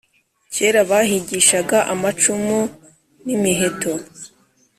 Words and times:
Cyera 0.53 0.79
bahigishaga 0.91 1.77
amacumi 1.93 2.59
n’imiheto 3.25 3.91